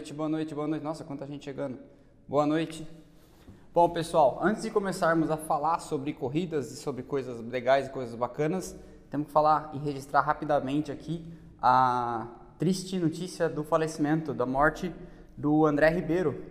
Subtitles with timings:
[0.00, 0.82] noite, boa noite, boa noite.
[0.82, 1.78] Nossa, quanta gente chegando.
[2.26, 2.88] Boa noite.
[3.74, 8.14] Bom, pessoal, antes de começarmos a falar sobre corridas e sobre coisas legais e coisas
[8.14, 8.74] bacanas,
[9.10, 11.22] temos que falar e registrar rapidamente aqui
[11.60, 12.26] a
[12.58, 14.90] triste notícia do falecimento, da morte
[15.36, 16.46] do André Ribeiro,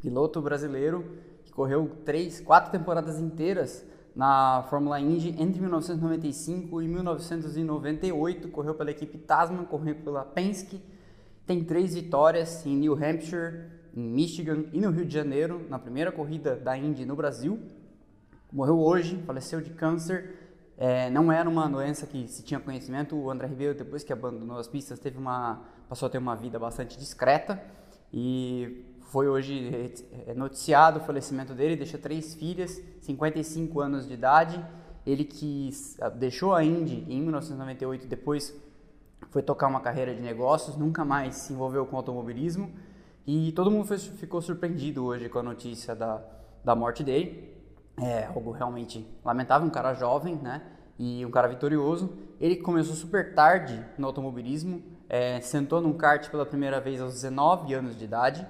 [0.00, 3.84] piloto brasileiro que correu três, quatro temporadas inteiras
[4.16, 10.80] na Fórmula Indy entre 1995 e 1998, correu pela equipe Tasman, correu pela Penske,
[11.48, 16.12] tem três vitórias em New Hampshire, em Michigan e no Rio de Janeiro, na primeira
[16.12, 17.58] corrida da Indy no Brasil.
[18.52, 20.34] Morreu hoje, faleceu de câncer.
[20.76, 23.16] É, não era uma doença que se tinha conhecimento.
[23.16, 26.58] O André Ribeiro, depois que abandonou as pistas, teve uma, passou a ter uma vida
[26.58, 27.58] bastante discreta
[28.12, 29.90] e foi hoje
[30.26, 31.76] é, noticiado o falecimento dele.
[31.76, 34.62] Deixa três filhas, 55 anos de idade.
[35.06, 35.70] Ele que
[36.18, 38.54] deixou a Indy em 1998, depois
[39.30, 42.72] foi tocar uma carreira de negócios, nunca mais se envolveu com automobilismo
[43.26, 46.22] e todo mundo foi, ficou surpreendido hoje com a notícia da,
[46.64, 47.54] da morte dele.
[48.00, 50.62] É algo realmente lamentável, um cara jovem, né?
[50.98, 52.16] E um cara vitorioso.
[52.40, 57.74] Ele começou super tarde no automobilismo, é, sentou num kart pela primeira vez aos 19
[57.74, 58.46] anos de idade,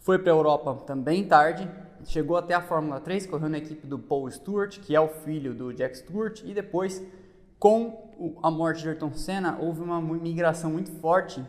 [0.00, 1.70] foi para a Europa também tarde,
[2.04, 5.54] chegou até a Fórmula 3, correu na equipe do Paul Stewart, que é o filho
[5.54, 7.00] do Jack Stewart, e depois
[7.62, 8.10] com
[8.42, 11.40] a morte de Ayrton Senna, houve uma migração muito forte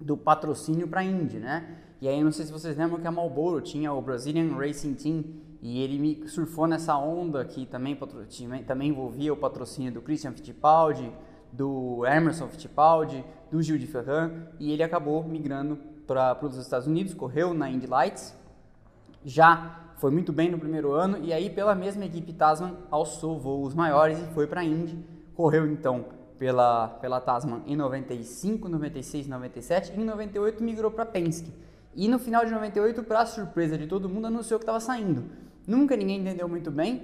[0.00, 1.78] do patrocínio para a Indy, né?
[2.00, 5.24] E aí, não sei se vocês lembram que a Marlboro tinha o Brazilian Racing Team
[5.60, 7.98] e ele surfou nessa onda que também,
[8.64, 11.12] também envolvia o patrocínio do Christian Fittipaldi,
[11.50, 15.76] do Emerson Fittipaldi, do Gil de Ferran e ele acabou migrando
[16.06, 18.32] para os Estados Unidos, correu na Indy Lights,
[19.24, 23.74] já foi muito bem no primeiro ano e aí pela mesma equipe Tasman alçou voos
[23.74, 26.04] maiores e foi para a Indy correu então
[26.38, 31.52] pela, pela Tasman em 95, 96, 97 e em 98 migrou para Penske.
[31.94, 35.24] E no final de 98, para surpresa de todo mundo, anunciou que estava saindo.
[35.66, 37.02] Nunca ninguém entendeu muito bem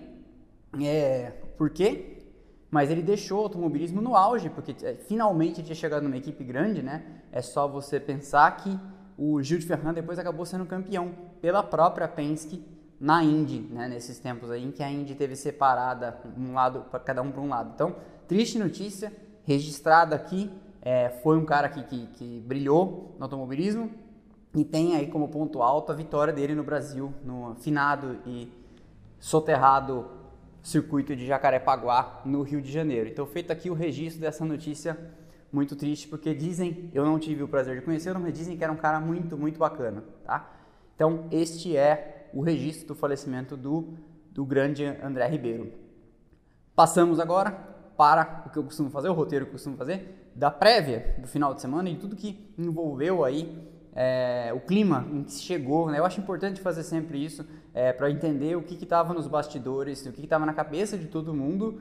[0.83, 2.23] é, por quê,
[2.71, 6.83] mas ele deixou o automobilismo no auge, porque é, finalmente tinha chegado numa equipe grande,
[6.83, 7.05] né?
[7.31, 8.79] É só você pensar que
[9.17, 12.65] o Gil de Ferrand depois acabou sendo campeão pela própria Penske
[13.01, 13.89] na Indy, né?
[13.89, 17.49] Nesses tempos aí em que a Indy teve separada um lado, cada um para um
[17.49, 17.73] lado.
[17.75, 17.95] Então,
[18.29, 19.11] Triste notícia,
[19.45, 20.51] registrada aqui,
[20.83, 23.91] é, foi um cara que, que, que, brilhou no automobilismo
[24.55, 28.53] e tem aí como ponto alto a vitória dele no Brasil, no finado e
[29.19, 30.11] soterrado
[30.63, 33.09] circuito de Jacarepaguá, no Rio de Janeiro.
[33.09, 34.99] Então, feito aqui o registro dessa notícia
[35.51, 38.71] muito triste, porque dizem, eu não tive o prazer de conhecê-lo, mas dizem que era
[38.71, 40.53] um cara muito, muito bacana, tá?
[40.95, 43.95] Então, este é o registro do falecimento do,
[44.31, 45.73] do grande André Ribeiro.
[46.75, 47.51] Passamos agora
[47.97, 51.27] para o que eu costumo fazer, o roteiro que eu costumo fazer, da prévia do
[51.27, 55.91] final de semana e tudo que envolveu aí é, o clima em que se chegou.
[55.91, 55.99] Né?
[55.99, 57.45] Eu acho importante fazer sempre isso
[57.75, 61.35] é, para entender o que estava nos bastidores, o que estava na cabeça de todo
[61.35, 61.81] mundo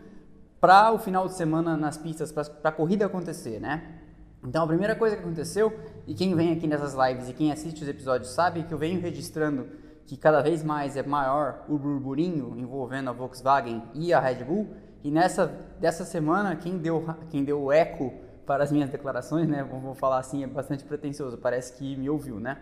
[0.60, 4.00] para o final de semana nas pistas, para a corrida acontecer, né?
[4.44, 7.84] Então a primeira coisa que aconteceu, e quem vem aqui nessas lives e quem assiste
[7.84, 9.68] os episódios sabe que eu venho registrando
[10.08, 14.70] que cada vez mais é maior o burburinho envolvendo a Volkswagen e a Red Bull,
[15.04, 15.46] e nessa
[15.80, 18.14] dessa semana, quem deu, quem deu eco
[18.46, 19.64] para as minhas declarações, né?
[19.64, 22.58] Vou falar assim, é bastante pretensioso, parece que me ouviu, né?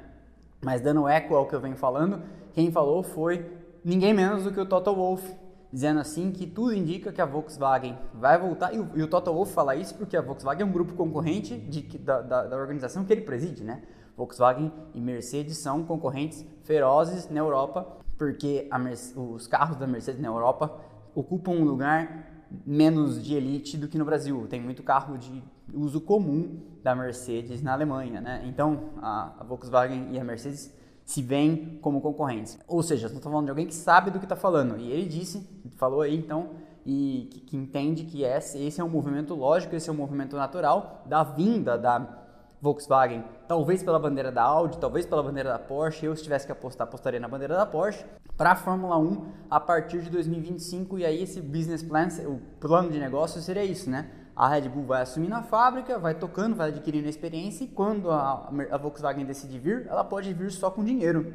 [0.63, 2.23] Mas dando eco ao que eu venho falando,
[2.53, 3.45] quem falou foi
[3.83, 5.35] ninguém menos do que o Toto Wolff,
[5.71, 8.73] dizendo assim que tudo indica que a Volkswagen vai voltar.
[8.73, 11.55] E o, e o Toto Wolff fala isso porque a Volkswagen é um grupo concorrente
[11.55, 13.83] de, da, da, da organização que ele preside, né?
[14.15, 17.85] Volkswagen e Mercedes são concorrentes ferozes na Europa,
[18.17, 18.69] porque
[19.15, 20.79] os carros da Mercedes na Europa
[21.13, 24.47] ocupam um lugar menos de elite do que no Brasil.
[24.47, 25.43] Tem muito carro de
[25.73, 28.43] uso comum da Mercedes na Alemanha, né?
[28.45, 32.57] Então a, Volkswagen e a Mercedes se veem como concorrentes.
[32.67, 34.77] Ou seja, estou falando de alguém que sabe do que está falando.
[34.77, 36.51] E ele disse, falou aí então,
[36.85, 40.35] e que, que entende que esse, esse é um movimento lógico, esse é um movimento
[40.35, 42.24] natural da vinda da
[42.61, 46.05] Volkswagen, talvez pela bandeira da Audi, talvez pela bandeira da Porsche.
[46.05, 48.05] Eu, se tivesse que apostar, apostaria na bandeira da Porsche
[48.37, 50.99] para a Fórmula 1 a partir de 2025.
[50.99, 54.09] E aí, esse business plan, o plano de negócio seria isso, né?
[54.35, 58.51] A Red Bull vai assumir na fábrica, vai tocando, vai adquirindo experiência e quando a,
[58.69, 61.33] a Volkswagen decidir vir, ela pode vir só com dinheiro,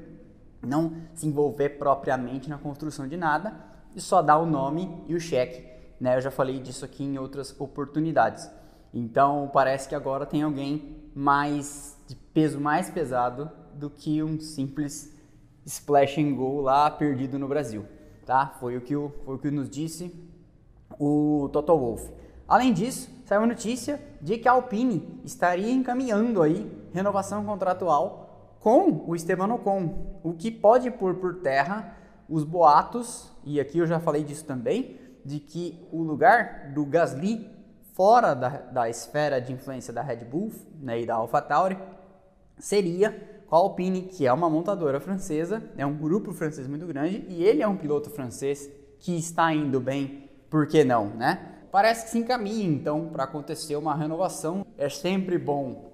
[0.60, 3.54] não se envolver propriamente na construção de nada
[3.96, 5.66] e só dar o nome e o cheque.
[5.98, 6.16] Né?
[6.16, 8.50] Eu já falei disso aqui em outras oportunidades.
[8.92, 15.14] Então parece que agora tem alguém mais de peso mais pesado do que um simples
[15.64, 17.84] splash and go lá perdido no Brasil,
[18.26, 18.54] tá?
[18.58, 20.12] Foi o que, o, foi o que nos disse
[20.98, 22.10] o Toto Wolff.
[22.48, 29.04] Além disso, saiu a notícia de que a Alpine estaria encaminhando aí renovação contratual com
[29.06, 31.96] o Esteban Ocon, o que pode pôr por terra
[32.28, 37.48] os boatos, e aqui eu já falei disso também, de que o lugar do Gasly
[37.94, 41.78] fora da, da esfera de influência da Red Bull né, e da AlphaTauri
[42.58, 47.24] seria com a Alpine, que é uma montadora francesa, é um grupo francês muito grande
[47.28, 48.70] e ele é um piloto francês
[49.00, 51.56] que está indo bem, por que não, né?
[51.72, 54.66] Parece que se encaminha então para acontecer uma renovação.
[54.76, 55.92] É sempre bom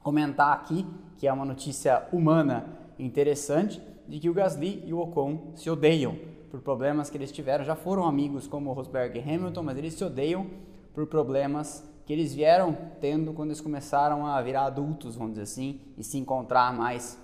[0.00, 0.86] comentar aqui
[1.16, 2.66] que é uma notícia humana
[2.98, 6.16] interessante de que o Gasly e o Ocon se odeiam
[6.50, 7.64] por problemas que eles tiveram.
[7.64, 10.46] Já foram amigos como o Rosberg e Hamilton, mas eles se odeiam
[10.94, 15.80] por problemas que eles vieram tendo quando eles começaram a virar adultos, vamos dizer assim,
[15.96, 17.18] e se encontrar mais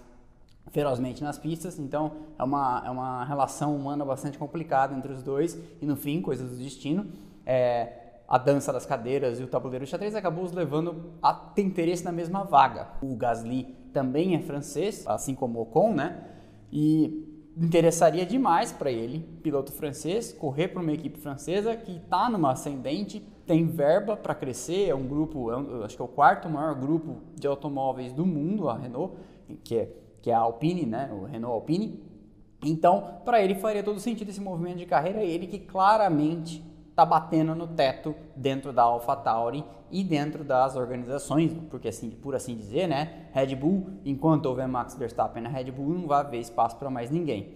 [0.70, 1.78] ferozmente nas pistas.
[1.78, 6.20] Então é uma, é uma relação humana bastante complicada entre os dois e no fim,
[6.20, 7.06] coisas do destino.
[7.46, 7.96] É,
[8.26, 12.12] a dança das cadeiras e o tabuleiro xadrez acabou os levando a ter interesse na
[12.12, 12.88] mesma vaga.
[13.02, 16.25] O Gasly também é francês, assim como o Ocon, né?
[16.72, 17.30] E
[17.61, 23.23] interessaria demais para ele, piloto francês, correr para uma equipe francesa que está numa ascendente,
[23.47, 27.19] tem verba para crescer, é um grupo, é acho que é o quarto maior grupo
[27.35, 29.15] de automóveis do mundo, a Renault,
[29.62, 29.93] que é,
[30.23, 31.11] que é a Alpine, né?
[31.12, 32.01] O Renault Alpine.
[32.65, 36.65] Então, para ele faria todo sentido esse movimento de carreira, ele que claramente
[37.00, 42.55] está batendo no teto dentro da AlphaTauri e dentro das organizações, porque assim, por assim
[42.55, 46.76] dizer, né, Red Bull, enquanto houver Max Verstappen na Red Bull, não vai haver espaço
[46.76, 47.55] para mais ninguém.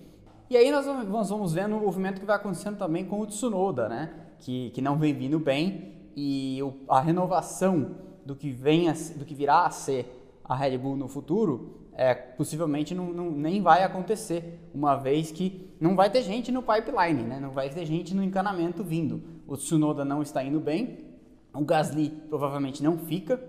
[0.48, 0.86] E aí nós
[1.28, 4.96] vamos, vendo o movimento que vai acontecendo também com o Tsunoda, né, que, que não
[4.96, 9.70] vem vindo bem e o, a renovação do que vem a, do que virá a
[9.70, 15.30] ser a Red Bull no futuro é, possivelmente não, não, nem vai acontecer, uma vez
[15.30, 17.38] que não vai ter gente no pipeline, né?
[17.40, 19.22] não vai ter gente no encanamento vindo.
[19.46, 21.04] O Tsunoda não está indo bem,
[21.52, 23.40] o Gasly provavelmente não fica,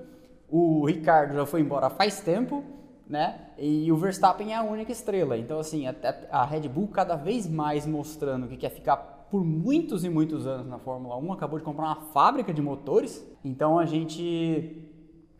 [0.50, 2.63] o Ricardo já foi embora faz tempo,
[3.07, 3.50] né?
[3.57, 5.38] E o Verstappen é a única estrela.
[5.38, 8.97] Então, assim, até a Red Bull cada vez mais mostrando que quer ficar
[9.30, 13.25] por muitos e muitos anos na Fórmula 1, acabou de comprar uma fábrica de motores,
[13.44, 14.88] então a gente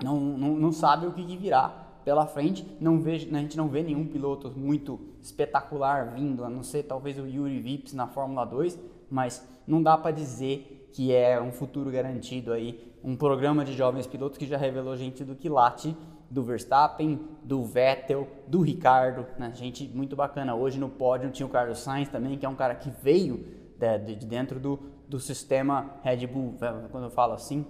[0.04, 2.66] não, não, não sabe o que, que virá pela frente.
[2.80, 7.18] Não vejo, a gente não vê nenhum piloto muito espetacular vindo, a não ser talvez
[7.18, 8.80] o Yuri Vips na Fórmula 2,
[9.10, 12.94] mas não dá para dizer que é um futuro garantido aí.
[13.04, 15.96] Um programa de jovens pilotos que já revelou gente do quilate
[16.30, 19.52] do Verstappen, do Vettel, do Ricardo, né?
[19.54, 20.56] gente muito bacana.
[20.56, 23.46] Hoje no pódio tinha o Carlos Sainz também, que é um cara que veio
[23.78, 26.56] de, de dentro do, do sistema Red Bull,
[26.92, 27.66] quando eu falo assim,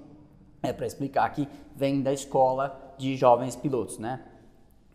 [0.64, 4.24] é para explicar que vem da escola de jovens pilotos, né?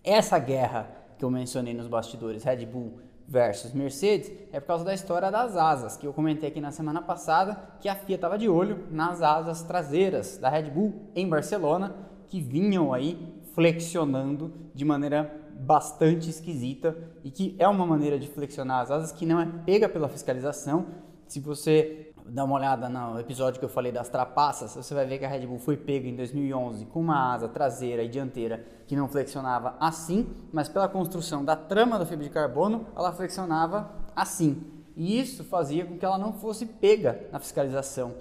[0.02, 2.98] Essa guerra que eu mencionei nos bastidores, Red Bull
[3.30, 7.00] versus Mercedes, é por causa da história das asas, que eu comentei aqui na semana
[7.00, 11.94] passada, que a FIA estava de olho nas asas traseiras da Red Bull em Barcelona,
[12.28, 18.80] que vinham aí flexionando de maneira bastante esquisita e que é uma maneira de flexionar
[18.80, 20.86] as asas que não é pega pela fiscalização.
[21.28, 25.18] Se você dá uma olhada no episódio que eu falei das trapaças, você vai ver
[25.18, 28.94] que a Red Bull foi pega em 2011 com uma asa traseira e dianteira que
[28.94, 34.62] não flexionava assim, mas pela construção da trama da fibra de carbono, ela flexionava assim.
[34.96, 38.14] E isso fazia com que ela não fosse pega na fiscalização.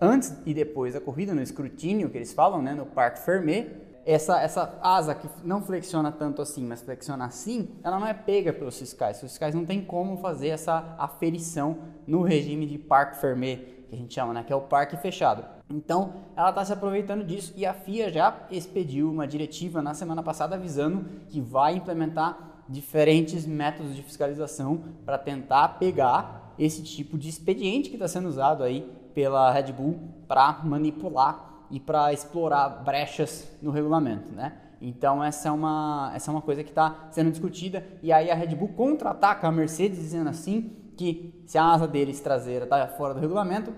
[0.00, 4.40] Antes e depois da corrida, no escrutínio que eles falam, né, no Parque Fermé, essa,
[4.40, 8.78] essa asa que não flexiona tanto assim, mas flexiona assim, ela não é pega pelos
[8.78, 9.16] fiscais.
[9.16, 13.56] Os fiscais não tem como fazer essa aferição no regime de parque fermé,
[13.88, 14.44] que a gente chama, né?
[14.44, 15.44] que é o parque fechado.
[15.68, 20.22] Então, ela está se aproveitando disso e a FIA já expediu uma diretiva na semana
[20.22, 27.28] passada avisando que vai implementar diferentes métodos de fiscalização para tentar pegar esse tipo de
[27.28, 29.98] expediente que está sendo usado aí pela Red Bull
[30.28, 34.52] para manipular e para explorar brechas no regulamento, né?
[34.80, 38.34] Então essa é uma, essa é uma coisa que está sendo discutida e aí a
[38.34, 43.14] Red Bull contra-ataca a Mercedes dizendo assim que se a asa deles traseira está fora
[43.14, 43.72] do regulamento,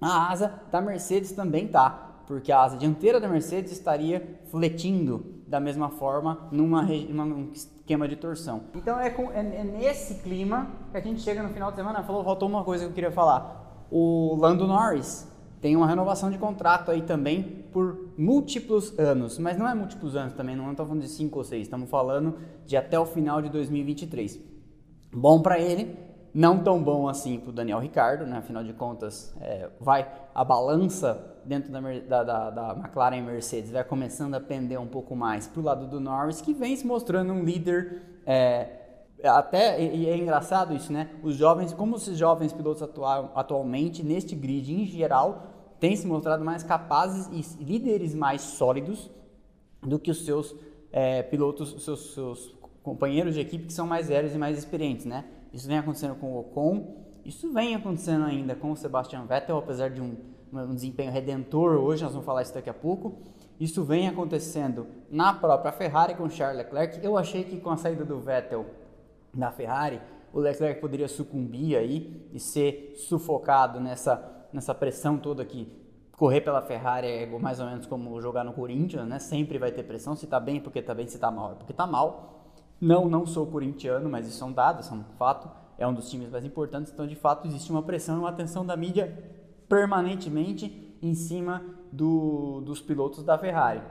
[0.00, 1.90] a asa da Mercedes também está,
[2.26, 8.16] porque a asa dianteira da Mercedes estaria fletindo da mesma forma numa, num esquema de
[8.16, 8.62] torção.
[8.74, 12.02] Então é, com, é, é, nesse clima que a gente chega no final de semana,
[12.02, 13.86] falou, faltou uma coisa que eu queria falar.
[13.90, 15.30] O Lando Norris
[15.62, 20.34] tem uma renovação de contrato aí também por múltiplos anos, mas não é múltiplos anos
[20.34, 23.48] também, não estamos falando de 5 ou 6, estamos falando de até o final de
[23.48, 24.40] 2023.
[25.14, 25.96] Bom para ele,
[26.34, 28.38] não tão bom assim para o Daniel Ricardo, né?
[28.38, 33.70] afinal de contas, é, vai a balança dentro da, da, da, da McLaren e Mercedes
[33.70, 36.84] vai começando a pender um pouco mais para o lado do Norris, que vem se
[36.84, 38.02] mostrando um líder.
[38.26, 38.80] É,
[39.22, 41.10] até e é engraçado isso, né?
[41.22, 45.51] Os jovens, como os jovens pilotos atual, atualmente neste grid em geral
[45.82, 49.10] têm se mostrado mais capazes e líderes mais sólidos
[49.80, 50.54] do que os seus
[50.92, 55.24] é, pilotos, seus, seus companheiros de equipe que são mais velhos e mais experientes, né?
[55.52, 59.90] Isso vem acontecendo com o Ocon, isso vem acontecendo ainda com o Sebastian Vettel, apesar
[59.90, 60.14] de um,
[60.52, 63.18] um desempenho redentor hoje, nós vamos falar isso daqui a pouco.
[63.58, 67.04] Isso vem acontecendo na própria Ferrari com Charles Leclerc.
[67.04, 68.66] Eu achei que com a saída do Vettel
[69.34, 70.00] da Ferrari,
[70.32, 75.66] o Leclerc poderia sucumbir aí e ser sufocado nessa, nessa pressão toda que
[76.12, 79.18] correr pela Ferrari é mais ou menos como jogar no Corinthians, né?
[79.18, 81.72] Sempre vai ter pressão, se tá bem porque tá bem, se tá mal é porque
[81.72, 82.40] tá mal.
[82.80, 85.48] Não, não sou corintiano, mas isso é um dado, isso é um fato.
[85.78, 88.64] É um dos times mais importantes, então de fato existe uma pressão e uma atenção
[88.64, 89.16] da mídia
[89.68, 93.82] permanentemente em cima do, dos pilotos da Ferrari.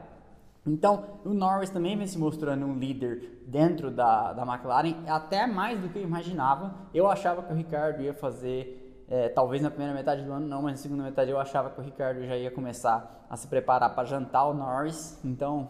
[0.65, 5.79] Então, o Norris também vem se mostrando um líder dentro da, da McLaren, até mais
[5.79, 6.75] do que eu imaginava.
[6.93, 8.80] Eu achava que o Ricardo ia fazer,
[9.11, 11.81] é, talvez na primeira metade do ano não, mas na segunda metade eu achava que
[11.81, 15.19] o Ricardo já ia começar a se preparar para jantar o Norris.
[15.25, 15.67] Então,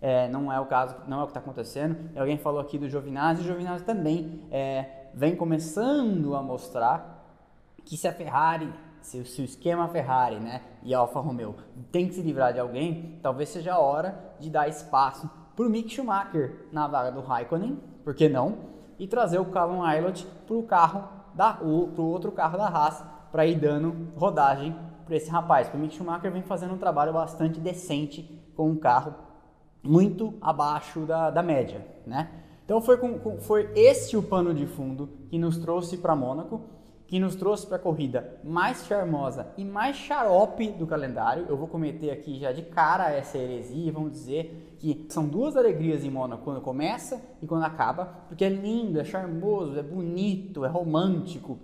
[0.00, 2.10] é, não é o caso, não é o que está acontecendo.
[2.14, 7.22] E alguém falou aqui do Giovinazzi, o Giovinazzi também é, vem começando a mostrar
[7.84, 8.72] que se a Ferrari
[9.02, 11.56] se, se, o esquema Ferrari né, e Alfa Romeo
[11.92, 15.68] tem que se livrar de alguém, talvez seja a hora de dar espaço para o
[15.68, 18.70] Mick Schumacher na vaga do Raikkonen, por que não?
[18.98, 23.46] E trazer o Callum Aylott para o carro da o outro carro da Haas para
[23.46, 25.66] ir dando rodagem para esse rapaz.
[25.66, 28.22] Porque o Mick Schumacher vem fazendo um trabalho bastante decente
[28.56, 29.14] com um carro
[29.82, 32.28] muito abaixo da, da média, né?
[32.64, 36.60] Então foi, com, com, foi esse o pano de fundo que nos trouxe para Mônaco
[37.10, 41.44] que nos trouxe para a corrida mais charmosa e mais xarope do calendário.
[41.48, 46.04] Eu vou cometer aqui já de cara essa heresia, vamos dizer que são duas alegrias
[46.04, 50.68] em Mônaco quando começa e quando acaba, porque é lindo, é charmoso, é bonito, é
[50.68, 51.58] romântico.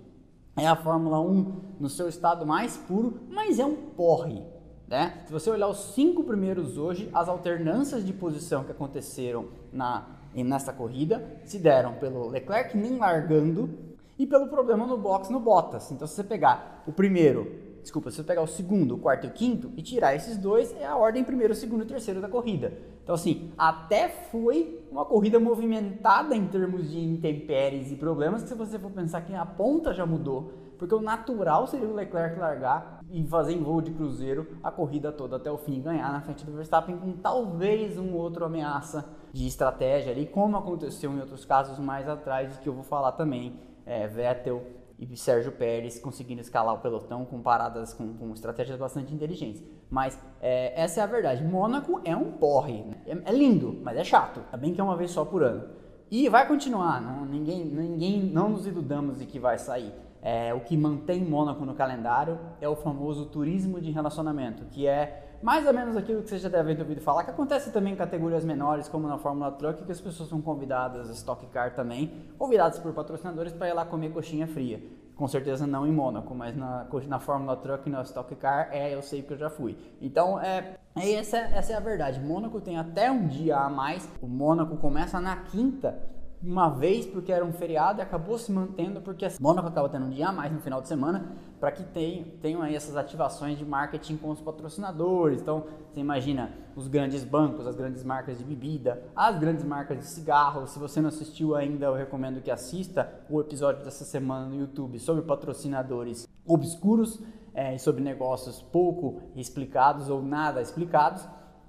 [0.57, 4.43] É a Fórmula 1 no seu estado mais puro, mas é um porre.
[4.85, 5.23] Né?
[5.27, 10.73] Se você olhar os cinco primeiros hoje, as alternâncias de posição que aconteceram na, nessa
[10.73, 13.86] corrida se deram pelo Leclerc nem largando,
[14.17, 15.91] e pelo problema no box no Bottas.
[15.91, 19.29] Então, se você pegar o primeiro, desculpa, se você pegar o segundo, o quarto e
[19.29, 22.73] o quinto e tirar esses dois, é a ordem primeiro, segundo e terceiro da corrida.
[23.03, 28.55] Então, assim, até foi uma corrida movimentada em termos de intempéries e problemas, que se
[28.55, 32.99] você for pensar que a ponta já mudou, porque o natural seria o Leclerc largar
[33.09, 36.45] e fazer em voo de cruzeiro a corrida toda até o fim ganhar na frente
[36.45, 41.79] do Verstappen com talvez um outro ameaça de estratégia ali, como aconteceu em outros casos
[41.79, 44.61] mais atrás, que eu vou falar também é, Vettel
[44.99, 49.63] e Sérgio Pérez conseguindo escalar o pelotão com paradas com, com estratégias bastante inteligentes.
[49.89, 51.43] Mas é, essa é a verdade.
[51.43, 52.83] Mônaco é um porre.
[52.83, 52.97] Né?
[53.05, 54.41] É, é, lindo, mas é chato.
[54.51, 55.69] Tá bem que é uma vez só por ano.
[56.09, 57.01] E vai continuar.
[57.01, 59.93] Não, ninguém, ninguém, não nos iludamos de que vai sair.
[60.21, 65.26] É, o que mantém Mônaco no calendário é o famoso turismo de relacionamento, que é
[65.41, 67.95] mais ou menos aquilo que você já deve ter ouvido falar, que acontece também em
[67.95, 72.79] categorias menores, como na Fórmula Truck, que as pessoas são convidadas, Stock Car também, convidadas
[72.79, 74.81] por patrocinadores para ir lá comer coxinha fria.
[75.15, 78.93] Com certeza não em Mônaco, mas na, na Fórmula Truck e na Stock Car, é,
[78.93, 79.75] eu sei que eu já fui.
[79.99, 82.19] Então, é, é essa, essa é a verdade.
[82.19, 84.07] Mônaco tem até um dia a mais.
[84.21, 85.97] O Mônaco começa na quinta
[86.41, 90.09] uma vez porque era um feriado e acabou se mantendo porque Mônaco acaba tendo um
[90.09, 93.65] dia a mais no final de semana para que tenham, tenham aí essas ativações de
[93.65, 95.41] marketing com os patrocinadores.
[95.41, 100.05] Então, você imagina os grandes bancos, as grandes marcas de bebida, as grandes marcas de
[100.05, 100.67] cigarro.
[100.67, 104.99] Se você não assistiu ainda, eu recomendo que assista o episódio dessa semana no YouTube
[104.99, 107.19] sobre patrocinadores obscuros
[107.53, 111.27] é, e sobre negócios pouco explicados ou nada explicados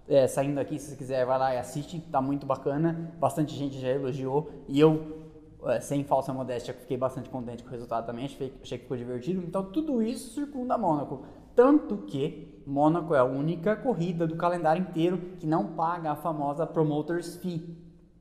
[0.09, 3.13] é, saindo aqui, se você quiser, vai lá e assiste, tá muito bacana.
[3.21, 5.28] Bastante gente já elogiou e eu,
[5.81, 9.43] sem falsa modéstia, fiquei bastante contente com o resultado também, achei, achei que ficou divertido.
[9.43, 11.25] Então, tudo isso circunda Mônaco.
[11.55, 16.67] Tanto que Mônaco é a única corrida do calendário inteiro que não paga a famosa
[16.67, 17.77] Promoters Fee,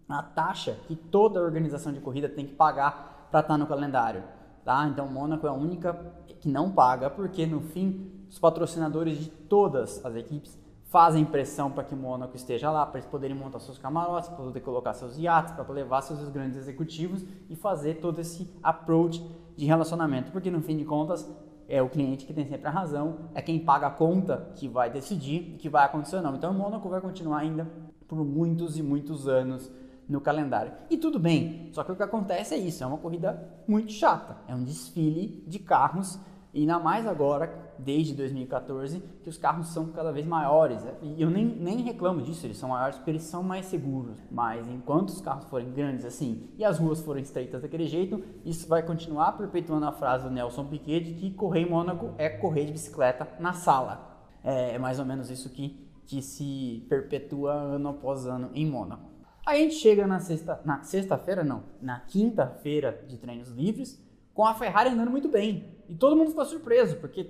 [0.09, 4.23] a taxa que toda organização de corrida tem que pagar para estar tá no calendário.
[4.65, 4.87] Tá?
[4.87, 5.93] Então, Mônaco é a única
[6.39, 10.57] que não paga, porque no fim, os patrocinadores de todas as equipes
[10.97, 14.61] fazem pressão para que Mônaco esteja lá, para eles poderem montar seus camarotes, para poder
[14.61, 19.23] colocar seus iates, para levar seus grandes executivos e fazer todo esse approach
[19.55, 21.29] de relacionamento, porque no fim de contas
[21.69, 24.89] é o cliente que tem sempre a razão, é quem paga a conta que vai
[24.89, 26.35] decidir o que vai acontecer ou não.
[26.35, 27.67] Então o Mônaco vai continuar ainda
[28.07, 29.71] por muitos e muitos anos
[30.09, 30.71] no calendário.
[30.89, 34.35] E tudo bem, só que o que acontece é isso, é uma corrida muito chata,
[34.47, 36.19] é um desfile de carros
[36.55, 40.83] e ainda mais agora, desde 2014, que os carros são cada vez maiores.
[40.83, 40.93] Né?
[41.01, 44.17] E eu nem, nem reclamo disso, eles são maiores porque eles são mais seguros.
[44.31, 48.67] Mas enquanto os carros forem grandes assim e as ruas forem estreitas daquele jeito, isso
[48.67, 52.65] vai continuar perpetuando a frase do Nelson Piquet de que correr em Mônaco é correr
[52.65, 54.17] de bicicleta na sala.
[54.43, 59.11] É, é mais ou menos isso que que se perpetua ano após ano em Mônaco.
[59.45, 64.01] A gente chega na sexta, na sexta-feira, não, na quinta-feira de treinos livres,
[64.33, 65.75] com a Ferrari andando muito bem.
[65.87, 67.25] E todo mundo ficou surpreso, porque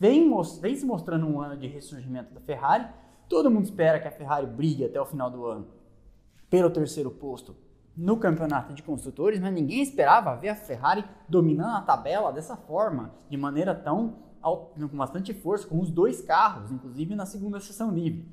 [0.00, 0.28] vem,
[0.60, 2.88] vem se mostrando um ano de ressurgimento da Ferrari.
[3.28, 5.68] Todo mundo espera que a Ferrari brigue até o final do ano
[6.48, 7.54] pelo terceiro posto
[7.96, 13.12] no campeonato de construtores, mas ninguém esperava ver a Ferrari dominando a tabela dessa forma,
[13.28, 18.26] de maneira tão com bastante força, com os dois carros, inclusive na segunda sessão livre.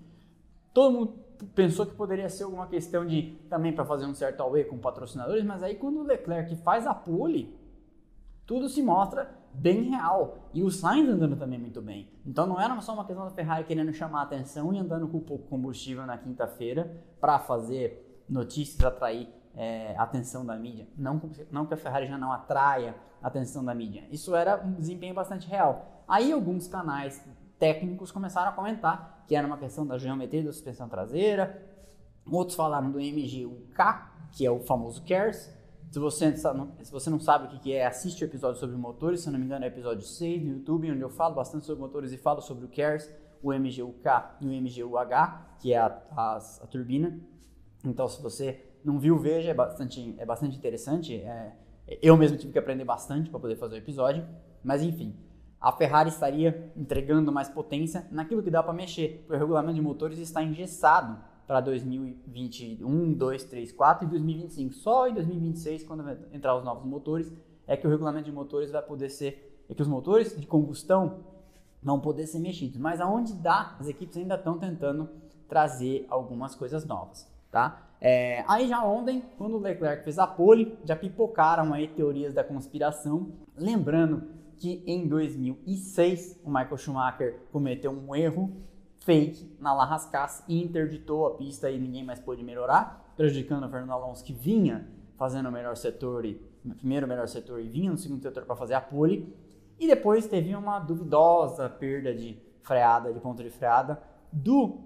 [0.73, 1.13] Todo mundo
[1.53, 5.43] pensou que poderia ser alguma questão de também para fazer um certo away com patrocinadores,
[5.43, 7.53] mas aí quando o Leclerc faz a pole,
[8.45, 10.49] tudo se mostra bem real.
[10.53, 12.09] E o Sainz andando também muito bem.
[12.25, 15.19] Então não era só uma questão da Ferrari querendo chamar a atenção e andando com
[15.19, 20.87] pouco combustível na quinta-feira para fazer notícias, atrair é, atenção da mídia.
[20.95, 21.19] Não,
[21.51, 24.07] não que a Ferrari já não atraia atenção da mídia.
[24.11, 26.03] Isso era um desempenho bastante real.
[26.07, 27.25] Aí alguns canais
[27.57, 31.61] técnicos começaram a comentar que era uma questão da geometria da suspensão traseira.
[32.31, 33.77] Outros falaram do MGUK,
[34.31, 35.51] que é o famoso KERS.
[35.89, 39.29] Se você, se você não sabe o que é, assiste o episódio sobre motores, se
[39.29, 42.17] não me engano é episódio 6 do YouTube, onde eu falo bastante sobre motores e
[42.17, 43.09] falo sobre o KERS,
[43.41, 44.05] o MGUK
[44.41, 47.17] e o MGUH, que é a, a, a turbina.
[47.85, 51.15] Então, se você não viu, veja, é bastante, é bastante interessante.
[51.15, 51.53] É,
[52.01, 54.27] eu mesmo tive que aprender bastante para poder fazer o episódio,
[54.61, 55.15] mas enfim,
[55.59, 59.81] a Ferrari estaria entregando mais potência naquilo que dá para mexer, porque o regulamento de
[59.81, 64.73] motores está engessado para 2021, 2, 3, 4 e 2025.
[64.73, 67.31] Só em 2026, quando entrar os novos motores,
[67.65, 71.21] é que o regulamento de motores vai poder ser, é que os motores de combustão
[71.81, 72.77] vão poder ser mexidos.
[72.77, 75.09] Mas aonde dá, as equipes ainda estão tentando
[75.47, 77.87] trazer algumas coisas novas, tá?
[78.01, 82.43] É, aí já ontem, quando o Leclerc fez a pole, já pipocaram aí teorias da
[82.43, 84.23] conspiração, lembrando
[84.57, 88.51] que em 2006 o Michael Schumacher cometeu um erro
[89.07, 93.69] fake na La Rascasse e interditou a pista e ninguém mais pôde melhorar, prejudicando o
[93.69, 96.33] Fernando Alonso que vinha fazendo o melhor setor e
[96.77, 99.33] primeiro melhor setor e vinha no segundo setor para fazer a pole.
[99.79, 104.81] E depois teve uma duvidosa perda de freada, de ponto de freada do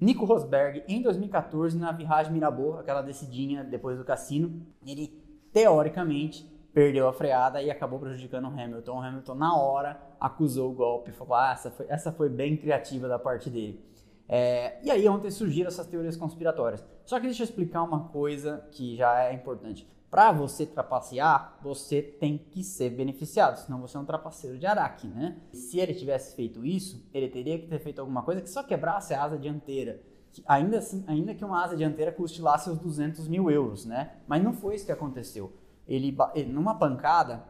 [0.00, 4.64] Nico Rosberg em 2014 na Virage Mirabeau, aquela descidinha depois do cassino.
[4.86, 5.08] Ele
[5.52, 8.92] teoricamente perdeu a freada e acabou prejudicando o Hamilton.
[8.92, 13.08] O Hamilton, na hora, acusou o golpe, falou: ah, essa foi, essa foi bem criativa
[13.08, 13.84] da parte dele.
[14.28, 16.84] É, e aí, ontem surgiram essas teorias conspiratórias.
[17.04, 19.88] Só que deixa eu explicar uma coisa que já é importante.
[20.10, 25.06] Para você trapacear, você tem que ser beneficiado, senão você é um trapaceiro de Araque,
[25.06, 25.36] né?
[25.52, 29.12] Se ele tivesse feito isso, ele teria que ter feito alguma coisa que só quebrasse
[29.12, 30.00] a asa dianteira.
[30.46, 34.12] Ainda, assim, ainda que uma asa dianteira custe lá seus 200 mil euros, né?
[34.26, 35.52] Mas não foi isso que aconteceu
[35.88, 37.42] ele, ele numa pancada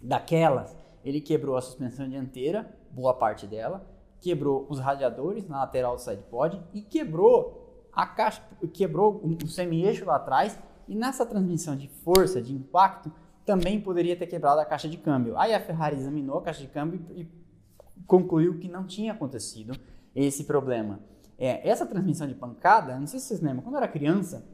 [0.00, 3.86] daquelas, ele quebrou a suspensão dianteira, boa parte dela,
[4.20, 10.16] quebrou os radiadores na lateral do sidepod e quebrou a caixa, quebrou o semi-eixo lá
[10.16, 10.58] atrás
[10.88, 13.12] e nessa transmissão de força, de impacto,
[13.44, 15.36] também poderia ter quebrado a caixa de câmbio.
[15.36, 17.28] Aí a Ferrari examinou a caixa de câmbio e
[18.06, 19.78] concluiu que não tinha acontecido
[20.14, 21.00] esse problema.
[21.38, 24.44] É, essa transmissão de pancada, não sei se vocês lembram, quando eu era criança,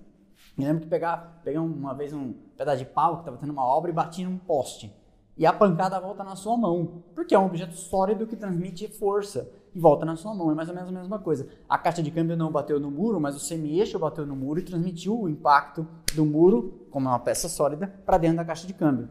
[0.57, 3.65] me lembro que pegar, peguei uma vez um pedaço de pau que estava tendo uma
[3.65, 4.95] obra e bati num poste.
[5.37, 9.49] E a pancada volta na sua mão, porque é um objeto sólido que transmite força
[9.75, 10.51] e volta na sua mão.
[10.51, 11.49] É mais ou menos a mesma coisa.
[11.67, 14.63] A caixa de câmbio não bateu no muro, mas o semi-eixo bateu no muro e
[14.63, 18.75] transmitiu o impacto do muro, como é uma peça sólida, para dentro da caixa de
[18.75, 19.09] câmbio.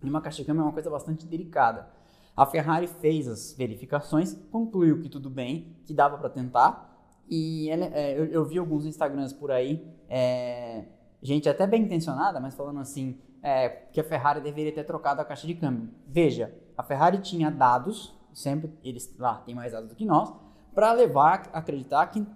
[0.00, 1.88] E uma caixa de câmbio é uma coisa bastante delicada.
[2.36, 6.87] A Ferrari fez as verificações, concluiu que tudo bem, que dava para tentar,
[7.30, 10.84] e ele, é, eu, eu, vi alguns Instagrams por aí, é,
[11.22, 15.24] gente até bem intencionada, mas falando assim, é, que a Ferrari deveria ter trocado a
[15.24, 15.90] caixa de câmbio.
[16.06, 20.32] Veja, a Ferrari tinha dados, sempre eles lá têm mais dados do que nós,
[20.74, 22.26] para levar a acreditar que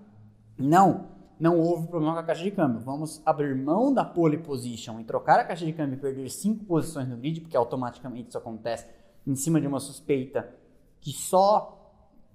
[0.58, 1.06] não,
[1.38, 2.80] não houve problema com a caixa de câmbio.
[2.80, 6.64] Vamos abrir mão da pole position e trocar a caixa de câmbio e perder cinco
[6.64, 8.86] posições no grid, porque automaticamente isso acontece
[9.26, 10.52] em cima de uma suspeita
[11.00, 11.78] que só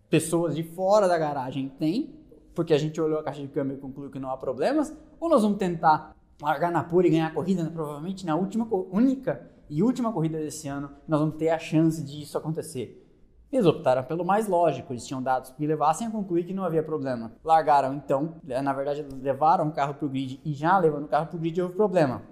[0.10, 2.17] pessoas de fora da garagem têm
[2.58, 5.30] porque a gente olhou a caixa de câmbio e concluiu que não há problemas, ou
[5.30, 7.70] nós vamos tentar largar na pole e ganhar a corrida, né?
[7.72, 12.20] provavelmente na última, única e última corrida desse ano, nós vamos ter a chance de
[12.20, 13.08] isso acontecer.
[13.52, 16.82] Eles optaram pelo mais lógico, eles tinham dados que levassem a concluir que não havia
[16.82, 17.32] problema.
[17.43, 21.08] Largaram então, eh, na verdade, levaram o carro para o grid e já levando o
[21.08, 22.24] carro para o grid houve problema.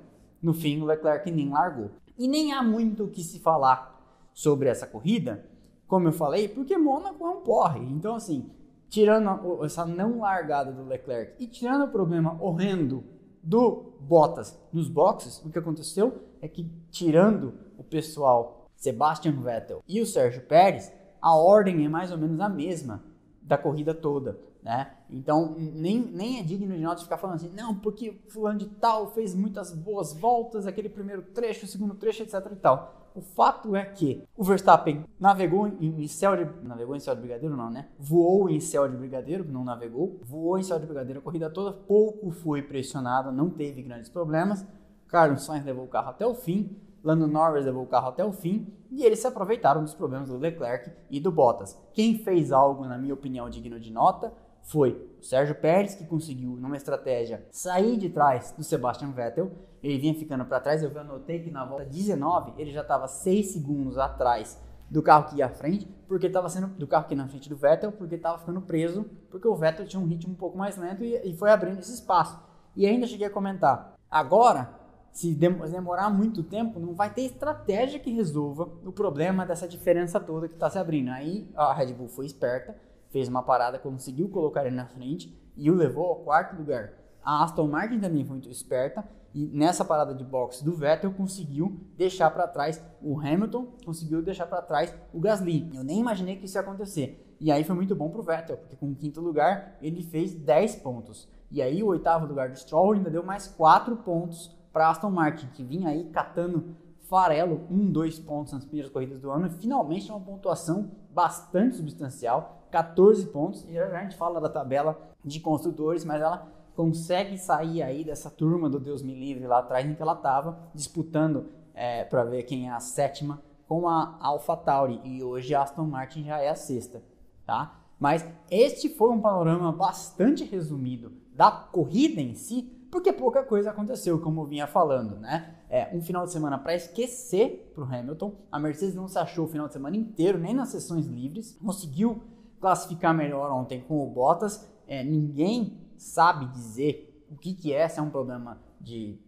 [0.41, 1.91] No fim, o Leclerc nem largou.
[2.17, 3.95] E nem há muito o que se falar
[4.33, 5.45] sobre essa corrida,
[5.88, 7.81] como eu falei, porque Mônaco é um porre.
[7.81, 8.49] Então, assim,
[8.89, 13.03] tirando essa não largada do Leclerc e tirando o problema horrendo
[13.41, 20.01] do Bottas nos boxes, o que aconteceu é que tirando o pessoal Sebastian Vettel e
[20.01, 23.03] o Sérgio Pérez, a ordem é mais ou menos a mesma
[23.41, 24.91] da corrida toda, né?
[25.09, 29.11] Então, nem, nem é digno de nota ficar falando assim, não, porque fulano de tal
[29.11, 33.04] fez muitas boas voltas, aquele primeiro trecho, segundo trecho, etc e tal.
[33.15, 36.67] O fato é que o Verstappen navegou em céu de.
[36.67, 37.88] Navegou em céu de brigadeiro, não, né?
[37.97, 40.19] Voou em céu de brigadeiro, não navegou.
[40.21, 44.67] Voou em céu de brigadeiro a corrida toda, pouco foi pressionado, não teve grandes problemas.
[45.08, 46.75] Carlos Sainz levou o carro até o fim.
[47.01, 50.38] Lando Norris levou o carro até o fim e eles se aproveitaram dos problemas do
[50.38, 51.80] Leclerc e do Bottas.
[51.93, 54.34] Quem fez algo, na minha opinião, digno de nota
[54.65, 59.51] foi o Sérgio Pérez, que conseguiu, numa estratégia, sair de trás do Sebastian Vettel.
[59.82, 60.82] Ele vinha ficando para trás.
[60.82, 65.38] Eu anotei que na volta 19 ele já estava 6 segundos atrás do carro que
[65.38, 68.15] ia à frente, porque estava sendo do carro que ia na frente do Vettel, porque
[68.15, 71.36] estava ficando preso, porque o Vettel tinha um ritmo um pouco mais lento e, e
[71.38, 72.39] foi abrindo esse espaço.
[72.75, 73.93] E ainda cheguei a comentar.
[74.10, 74.69] Agora,
[75.12, 80.47] se demorar muito tempo, não vai ter estratégia que resolva o problema dessa diferença toda
[80.47, 81.10] que está se abrindo.
[81.10, 82.75] Aí a Red Bull foi esperta,
[83.15, 86.91] fez uma parada, conseguiu colocar ele na frente e o levou ao quarto lugar.
[87.23, 91.80] A Aston Martin também foi muito esperta e nessa parada de boxe do Vettel conseguiu
[91.95, 95.71] deixar para trás o Hamilton, conseguiu deixar para trás o Gasly.
[95.73, 97.38] Eu nem imaginei que isso ia acontecer.
[97.39, 100.34] E aí foi muito bom para o Vettel, porque com o quinto lugar ele fez
[100.34, 101.25] 10 pontos.
[101.49, 105.47] E aí o oitavo lugar do Stroll ainda deu mais 4 pontos para Aston Martin,
[105.54, 106.75] que vinha aí catando
[107.10, 112.64] farelo, um, dois pontos nas primeiras corridas do ano, e finalmente uma pontuação bastante substancial,
[112.75, 118.03] 14 pontos, e a gente fala da tabela de construtores, mas ela consegue sair aí
[118.03, 122.25] dessa turma do Deus me livre lá atrás em que ela estava disputando é, para
[122.25, 126.49] ver quem é a sétima com a AlphaTauri e hoje a Aston Martin já é
[126.49, 127.01] a sexta,
[127.45, 127.79] tá?
[127.97, 134.19] Mas este foi um panorama bastante resumido da corrida em si, porque pouca coisa aconteceu,
[134.19, 135.55] como eu vinha falando, né?
[135.69, 138.35] É um final de semana para esquecer para o Hamilton.
[138.51, 141.57] A Mercedes não se achou o final de semana inteiro, nem nas sessões livres.
[141.63, 142.21] Conseguiu
[142.59, 144.67] classificar melhor ontem com o Bottas.
[144.87, 149.19] É, ninguém sabe dizer o que, que é, se é um problema de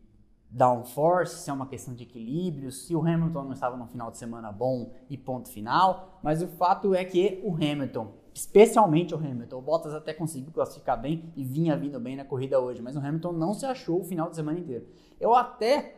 [0.50, 4.18] downforce, se é uma questão de equilíbrio, se o Hamilton não estava num final de
[4.18, 6.20] semana bom e ponto final.
[6.24, 9.58] Mas o fato é que o Hamilton especialmente o Hamilton.
[9.58, 13.00] O Bottas até conseguiu classificar bem e vinha vindo bem na corrida hoje, mas o
[13.00, 14.86] Hamilton não se achou o final de semana inteiro.
[15.20, 15.96] Eu até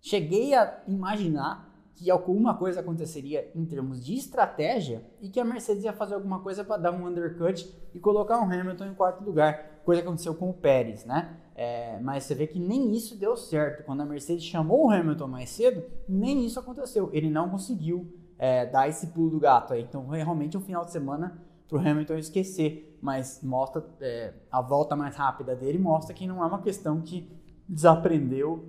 [0.00, 5.82] cheguei a imaginar que alguma coisa aconteceria em termos de estratégia e que a Mercedes
[5.82, 9.80] ia fazer alguma coisa para dar um undercut e colocar o Hamilton em quarto lugar,
[9.82, 11.38] coisa que aconteceu com o Pérez, né?
[11.54, 13.82] É, mas você vê que nem isso deu certo.
[13.84, 17.08] Quando a Mercedes chamou o Hamilton mais cedo, nem isso aconteceu.
[17.14, 18.06] Ele não conseguiu
[18.38, 19.80] é, dar esse pulo do gato aí.
[19.80, 24.94] Então, realmente um final de semana para o Hamilton esquecer, mas mostra é, a volta
[24.94, 27.26] mais rápida dele mostra que não é uma questão que
[27.66, 28.68] desaprendeu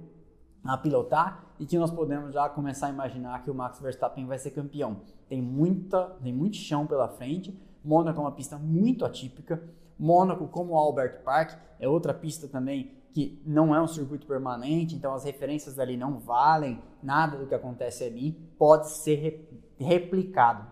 [0.67, 4.37] a pilotar e que nós podemos já começar a imaginar que o Max Verstappen vai
[4.37, 5.01] ser campeão.
[5.29, 7.57] Tem muita, tem muito chão pela frente.
[7.83, 9.63] Mônaco é uma pista muito atípica.
[9.97, 14.93] Mônaco, como o Albert Park, é outra pista também que não é um circuito permanente,
[14.93, 19.49] então as referências dali não valem, nada do que acontece ali pode ser
[19.79, 20.67] replicado.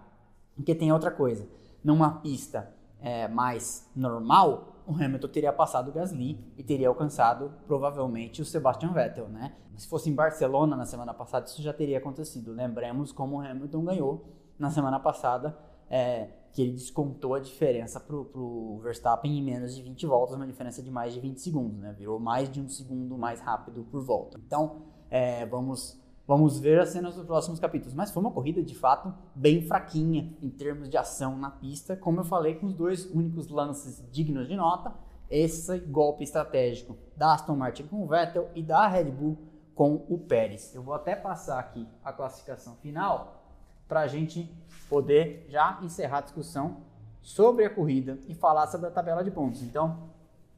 [0.55, 1.47] Porque tem outra coisa,
[1.84, 8.41] numa pista é, mais normal, o Hamilton teria passado o Gasly e teria alcançado provavelmente
[8.41, 9.56] o Sebastian Vettel, né?
[9.76, 12.54] Se fosse em Barcelona na semana passada, isso já teria acontecido.
[12.54, 14.26] Lembremos como o Hamilton ganhou
[14.58, 15.58] na semana passada
[15.89, 20.48] é, que ele descontou a diferença para o Verstappen em menos de 20 voltas, uma
[20.48, 21.93] diferença de mais de 20 segundos, né?
[21.98, 24.39] Virou mais de um segundo mais rápido por volta.
[24.45, 27.93] Então, é, vamos, vamos ver as cenas dos próximos capítulos.
[27.93, 32.19] Mas foi uma corrida, de fato, bem fraquinha em termos de ação na pista, como
[32.19, 34.93] eu falei, com os dois únicos lances dignos de nota,
[35.29, 39.38] esse golpe estratégico da Aston Martin com o Vettel e da Red Bull
[39.73, 40.73] com o Pérez.
[40.73, 43.43] Eu vou até passar aqui a classificação final
[43.88, 44.49] para a gente
[44.89, 46.77] poder já encerrar a discussão
[47.21, 49.61] sobre a corrida e falar sobre a tabela de pontos.
[49.63, 50.09] Então,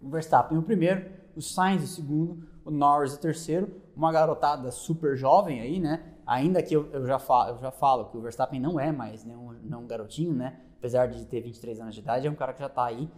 [0.01, 5.18] o Verstappen o primeiro, o Sainz o segundo, o Norris o terceiro, uma garotada super
[5.18, 6.04] jovem aí, né?
[6.26, 9.26] Ainda que eu, eu, já, falo, eu já falo que o Verstappen não é mais
[9.26, 10.60] né, um, não garotinho, né?
[10.78, 13.10] Apesar de ter 23 anos de idade, é um cara que já está aí,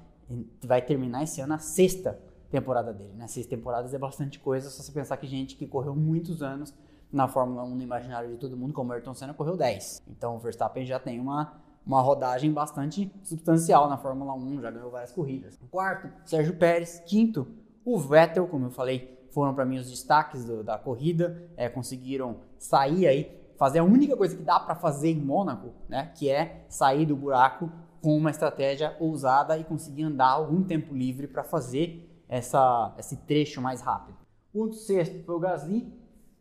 [0.63, 2.17] vai terminar esse ano a sexta
[2.49, 3.27] temporada dele, né?
[3.27, 6.73] Seis temporadas é bastante coisa, se você pensar que gente que correu muitos anos
[7.11, 10.03] na Fórmula 1 no imaginário de todo mundo, como o Ayrton Senna correu 10.
[10.07, 14.89] Então o Verstappen já tem uma, uma rodagem bastante substancial na Fórmula 1, já ganhou
[14.89, 15.59] várias corridas.
[15.69, 17.01] Quarto, Sérgio Pérez.
[17.05, 17.47] Quinto,
[17.83, 22.37] o Vettel, como eu falei, foram para mim os destaques do, da corrida, é, conseguiram
[22.57, 26.65] sair aí, fazer a única coisa que dá para fazer em Mônaco, né, que é
[26.69, 32.23] sair do buraco com uma estratégia ousada e conseguir andar algum tempo livre para fazer
[32.27, 34.17] essa, esse trecho mais rápido.
[34.53, 35.91] O sexto foi o Gasly,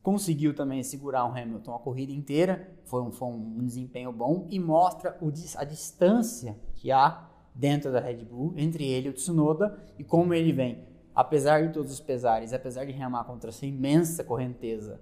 [0.02, 4.58] conseguiu também segurar o Hamilton a corrida inteira, foi um, foi um desempenho bom e
[4.58, 9.78] mostra o, a distância que há dentro da Red Bull, entre ele e o Tsunoda,
[9.98, 10.86] e como ele vem,
[11.18, 15.00] apesar de todos os pesares, apesar de remar contra essa imensa correnteza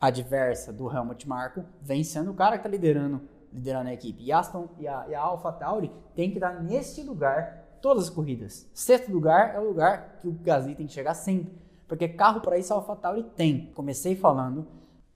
[0.00, 4.22] adversa do Helmut Marko, vem sendo o cara que está liderando, liderando a equipe.
[4.22, 8.70] E, Aston, e a, e a AlphaTauri tem que estar nesse lugar todas as corridas.
[8.72, 11.52] Sexto lugar é o lugar que o Gasly tem que chegar sempre,
[11.88, 13.72] porque carro para isso a AlphaTauri tem.
[13.74, 14.64] Comecei falando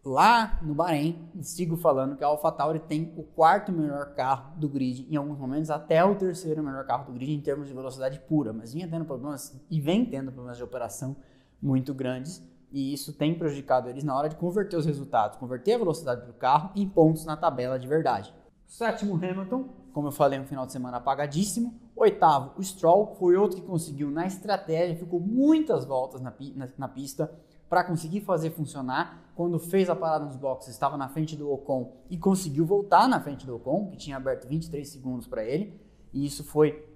[0.07, 5.07] lá no Bahrein, sigo falando que a AlphaTauri tem o quarto melhor carro do grid,
[5.11, 8.53] em alguns momentos até o terceiro melhor carro do grid em termos de velocidade pura,
[8.53, 11.17] mas vinha tendo problemas e vem tendo problemas de operação
[11.61, 15.79] muito grandes e isso tem prejudicado eles na hora de converter os resultados, converter a
[15.79, 18.35] velocidade do carro em pontos na tabela de verdade.
[18.67, 21.75] Sétimo Hamilton, como eu falei, um final de semana apagadíssimo.
[21.95, 26.89] Oitavo, o Stroll foi outro que conseguiu na estratégia, ficou muitas voltas na, na, na
[26.89, 27.33] pista,
[27.69, 29.33] para conseguir fazer funcionar.
[29.35, 33.21] Quando fez a parada nos boxes, estava na frente do Ocon e conseguiu voltar na
[33.21, 35.79] frente do Ocon, que tinha aberto 23 segundos para ele.
[36.13, 36.87] E isso foi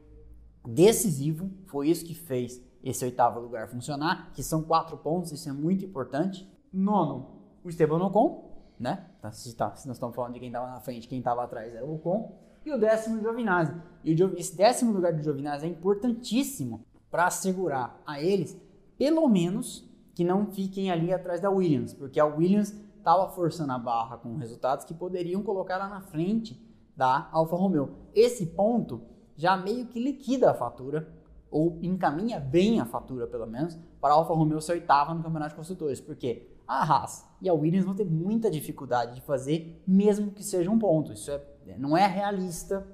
[0.66, 5.52] decisivo, foi isso que fez esse oitavo lugar funcionar, que são quatro pontos, isso é
[5.52, 6.50] muito importante.
[6.72, 9.06] Nono, o Esteban Ocon, né?
[9.20, 11.74] Tá, se, tá, se nós estamos falando de quem estava na frente, quem estava atrás
[11.74, 12.38] era o Ocon.
[12.64, 13.74] E o décimo, o Giovinazzi.
[14.04, 18.56] E o, esse décimo lugar do Giovinazzi é importantíssimo para assegurar a eles,
[18.96, 19.89] pelo menos,
[20.20, 24.37] que não fiquem ali atrás da Williams, porque a Williams estava forçando a barra com
[24.37, 26.62] resultados que poderiam colocar lá na frente
[26.94, 27.88] da Alfa Romeo.
[28.14, 29.00] Esse ponto
[29.35, 31.09] já meio que liquida a fatura,
[31.50, 35.52] ou encaminha bem a fatura, pelo menos, para a Alfa Romeo ser oitava no Campeonato
[35.52, 40.33] de Construtores, porque a Haas e a Williams vão ter muita dificuldade de fazer, mesmo
[40.33, 41.14] que seja um ponto.
[41.14, 41.42] Isso é,
[41.78, 42.87] não é realista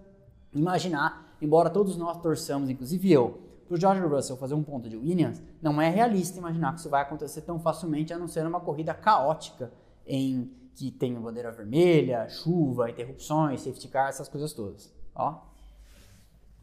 [0.55, 4.97] imaginar, embora todos nós torçamos, inclusive eu, para o George Russell fazer um ponto de
[4.97, 8.61] Williams, não é realista imaginar que isso vai acontecer tão facilmente, a não ser uma
[8.61, 9.73] corrida caótica
[10.07, 14.95] em que tem bandeira vermelha, chuva, interrupções, safety car, essas coisas todas.
[15.15, 15.41] Ó.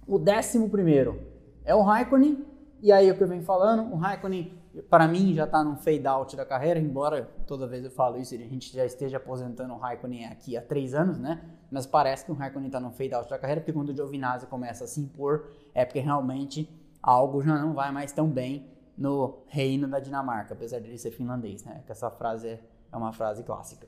[0.07, 1.19] O décimo primeiro
[1.65, 2.45] é o Raikkonen,
[2.81, 6.05] e aí o que eu venho falando, o Raikkonen para mim já está num fade
[6.07, 9.77] out da carreira, embora toda vez eu falo isso, a gente já esteja aposentando o
[9.77, 11.41] Raikkonen aqui há três anos, né?
[11.69, 14.47] Mas parece que o Raikkonen está num fade out da carreira, porque quando o Giovinazzi
[14.47, 16.69] começa a se impor, é porque realmente
[17.03, 18.65] algo já não vai mais tão bem
[18.97, 21.83] no reino da Dinamarca, apesar de ele ser finlandês, né?
[21.85, 23.87] Que essa frase é, é uma frase clássica.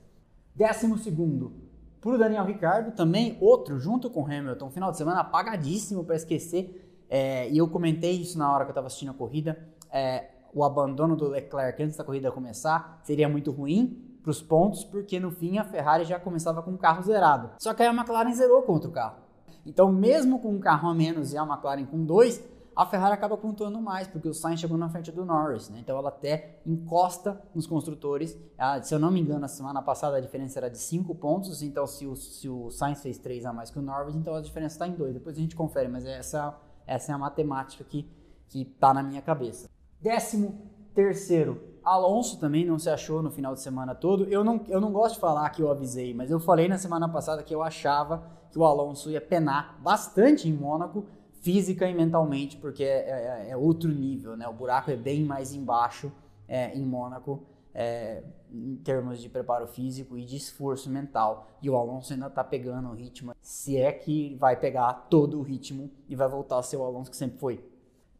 [0.54, 1.52] Décimo segundo,
[2.00, 7.04] para o Daniel Ricardo, também outro, junto com Hamilton, final de semana apagadíssimo para esquecer.
[7.08, 9.58] É, e eu comentei isso na hora que eu estava assistindo a corrida.
[9.90, 14.84] É, o abandono do Leclerc antes da corrida começar seria muito ruim para os pontos,
[14.84, 17.50] porque no fim a Ferrari já começava com o carro zerado.
[17.58, 19.16] Só que aí a McLaren zerou contra o carro.
[19.64, 22.42] Então, mesmo com um carro a menos e a McLaren com dois,
[22.76, 25.78] a Ferrari acaba pontuando mais, porque o Sainz chegou na frente do Norris, né?
[25.80, 28.38] Então ela até encosta nos construtores.
[28.58, 31.62] Ah, se eu não me engano, na semana passada a diferença era de 5 pontos,
[31.62, 34.42] então se o, se o Sainz fez 3 a mais que o Norris, então a
[34.42, 35.14] diferença está em 2.
[35.14, 36.54] Depois a gente confere, mas essa,
[36.86, 38.06] essa é a matemática que,
[38.46, 39.70] que tá na minha cabeça.
[39.98, 40.60] Décimo
[40.94, 44.24] terceiro, Alonso também não se achou no final de semana todo.
[44.24, 47.08] Eu não, eu não gosto de falar que eu avisei, mas eu falei na semana
[47.08, 51.06] passada que eu achava que o Alonso ia penar bastante em Mônaco,
[51.46, 54.48] física e mentalmente, porque é, é, é, outro nível, né?
[54.48, 56.10] O buraco é bem mais embaixo
[56.48, 57.40] é, em Mônaco,
[57.72, 61.46] é, em termos de preparo físico e de esforço mental.
[61.62, 65.42] E o Alonso ainda tá pegando o ritmo, se é que vai pegar todo o
[65.42, 67.64] ritmo e vai voltar a ser o Alonso que sempre foi.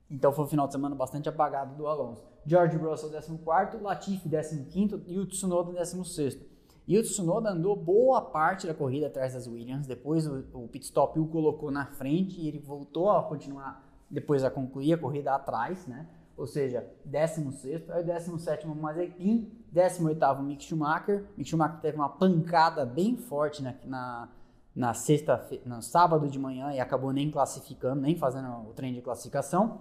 [0.08, 2.22] Então foi um final de semana bastante apagado do Alonso.
[2.46, 6.38] George Russell 14, Latifi 15 e o Tsunoda 16.
[6.86, 9.86] E o Tsunoda andou boa parte da corrida atrás das Williams.
[9.86, 14.44] Depois o, o pit stop o colocou na frente e ele voltou a continuar depois
[14.44, 16.06] a concluir a corrida atrás, né?
[16.36, 21.24] Ou seja, 16 aí 17 Mazepin, 18 Mick Schumacher.
[21.36, 24.28] Mick Schumacher teve uma pancada bem forte na, na,
[24.74, 29.00] na sexta, no sábado de manhã e acabou nem classificando, nem fazendo o trem de
[29.00, 29.80] classificação.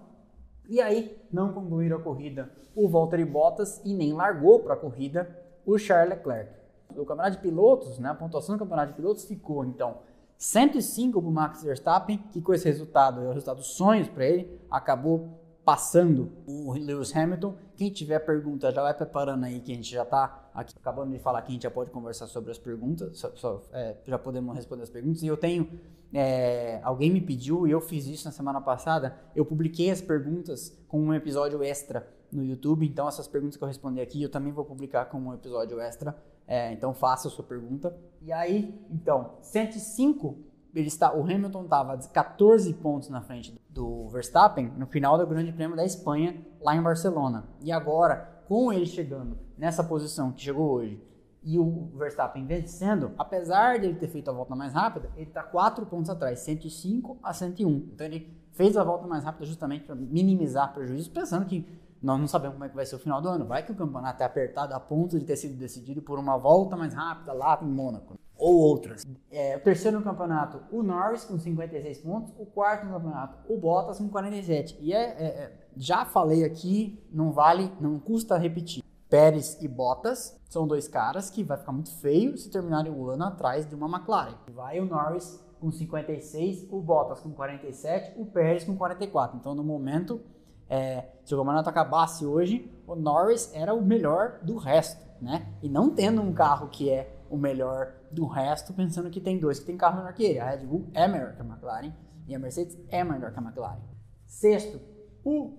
[0.68, 5.28] E aí não concluíram a corrida o Valtteri Bottas e nem largou para a corrida
[5.64, 6.65] o Charles Leclerc.
[6.90, 9.98] O campeonato de pilotos, né, a pontuação do campeonato de pilotos ficou então
[10.38, 14.24] 105 para o Max Verstappen, que com esse resultado, é o resultado dos sonhos para
[14.24, 17.56] ele, acabou passando o Lewis Hamilton.
[17.74, 21.18] Quem tiver pergunta, já vai preparando aí que a gente já está aqui acabando de
[21.18, 24.54] falar que a gente já pode conversar sobre as perguntas, só, só, é, já podemos
[24.54, 25.22] responder as perguntas.
[25.22, 25.68] E eu tenho,
[26.14, 30.72] é, alguém me pediu e eu fiz isso na semana passada, eu publiquei as perguntas
[30.86, 34.52] com um episódio extra no YouTube, então essas perguntas que eu respondi aqui eu também
[34.52, 37.96] vou publicar como um episódio extra, é, então faça a sua pergunta.
[38.22, 40.36] E aí, então, 105
[40.74, 45.50] ele está, o Hamilton estava 14 pontos na frente do Verstappen no final do Grande
[45.52, 47.44] Prêmio da Espanha, lá em Barcelona.
[47.62, 51.02] E agora, com ele chegando nessa posição que chegou hoje,
[51.42, 55.44] e o Verstappen vencendo, apesar de ele ter feito a volta mais rápida, ele está
[55.44, 57.70] 4 pontos atrás, 105 a 101.
[57.94, 61.64] Então ele fez a volta mais rápida justamente para minimizar prejuízos, pensando que
[62.06, 63.44] nós não sabemos como é que vai ser o final do ano.
[63.44, 66.76] Vai que o campeonato é apertado a ponto de ter sido decidido por uma volta
[66.76, 68.14] mais rápida lá em Mônaco.
[68.38, 69.04] Ou outras.
[69.28, 72.32] É, o terceiro no campeonato, o Norris com 56 pontos.
[72.38, 74.78] O quarto no campeonato, o Bottas com 47.
[74.80, 78.84] E é, é, é, já falei aqui, não vale, não custa repetir.
[79.08, 83.24] Pérez e Bottas são dois caras que vai ficar muito feio se terminarem o ano
[83.24, 84.36] atrás de uma McLaren.
[84.54, 89.38] Vai o Norris com 56, o Bottas com 47, o Pérez com 44.
[89.38, 90.20] Então, no momento,
[90.68, 95.46] é, se o campeonato acabasse hoje, o Norris era o melhor do resto, né?
[95.62, 99.58] E não tendo um carro que é o melhor do resto, pensando que tem dois
[99.58, 100.38] que tem carro melhor que ele.
[100.38, 101.92] A Red Bull é melhor que a McLaren
[102.26, 103.80] e a Mercedes é melhor que a McLaren.
[104.26, 104.80] Sexto,
[105.24, 105.58] o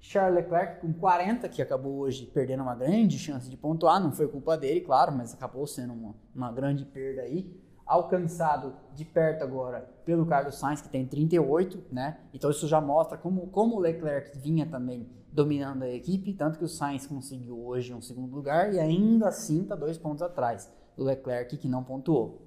[0.00, 4.28] Charles Leclerc com 40, que acabou hoje perdendo uma grande chance de pontuar, não foi
[4.28, 7.52] culpa dele, claro, mas acabou sendo uma, uma grande perda aí.
[7.86, 12.18] Alcançado de perto agora pelo Carlos Sainz, que tem 38, né?
[12.34, 16.64] Então isso já mostra como, como o Leclerc vinha também dominando a equipe, tanto que
[16.64, 21.04] o Sainz conseguiu hoje um segundo lugar e ainda assim está dois pontos atrás do
[21.04, 22.46] Leclerc, que não pontuou.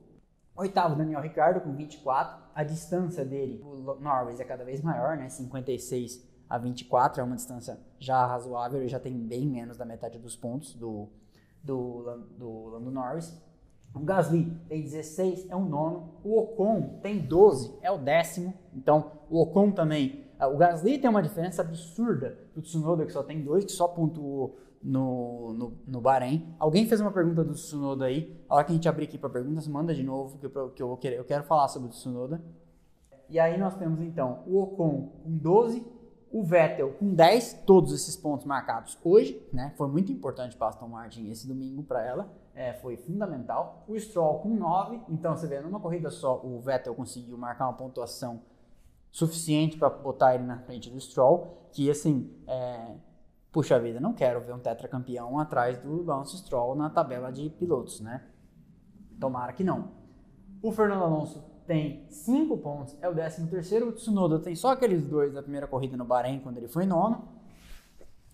[0.56, 2.50] Oitavo, Daniel Ricciardo com 24.
[2.54, 5.30] A distância dele, o Norris, é cada vez maior, né?
[5.30, 10.18] 56 a 24 é uma distância já razoável, ele já tem bem menos da metade
[10.18, 11.08] dos pontos do,
[11.64, 13.40] do, do Lando Norris.
[13.94, 16.16] O Gasly tem 16, é o nono.
[16.24, 18.54] O Ocon tem 12, é o décimo.
[18.74, 20.26] Então, o Ocon também.
[20.38, 23.88] Ah, o Gasly tem uma diferença absurda do Tsunoda, que só tem dois, que só
[23.88, 26.56] pontuou no, no, no Bahrein.
[26.58, 28.40] Alguém fez uma pergunta do Tsunoda aí.
[28.48, 30.84] A hora que a gente abrir aqui para perguntas, manda de novo, que eu, que
[30.84, 32.42] eu, quero, eu quero falar sobre o Tsunoda.
[33.28, 35.86] E aí nós temos então o Ocon com 12,
[36.32, 39.74] o Vettel com 10, todos esses pontos marcados hoje, né?
[39.78, 43.84] Foi muito importante para Aston Martin esse domingo para ela, é, foi fundamental.
[43.88, 47.74] O Stroll com 9, então você vê, numa corrida só, o Vettel conseguiu marcar uma
[47.74, 48.42] pontuação
[49.12, 52.96] suficiente para botar ele na frente do Stroll, que assim, é,
[53.52, 58.00] puxa vida, não quero ver um tetracampeão atrás do Lance Stroll na tabela de pilotos,
[58.02, 58.24] né?
[59.20, 59.92] Tomara que não.
[60.62, 63.90] O Fernando Alonso tem 5 pontos, é o 13 terceiro.
[63.90, 67.30] O Tsunoda tem só aqueles dois da primeira corrida no Bahrein, quando ele foi nono.